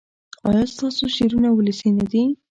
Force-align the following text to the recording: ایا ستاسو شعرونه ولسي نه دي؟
ایا 0.47 0.63
ستاسو 0.73 1.03
شعرونه 1.17 1.49
ولسي 1.53 1.89
نه 1.99 2.05
دي؟ 2.11 2.23